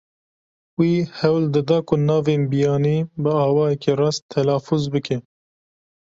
Wî 0.79 0.93
hewl 1.19 1.43
dida 1.55 1.79
ku 1.87 1.95
navên 2.09 2.41
biyanî 2.51 2.97
bi 3.21 3.31
awayekî 3.45 3.91
rast 4.01 4.23
telafûz 4.33 4.83
bike. 4.93 5.17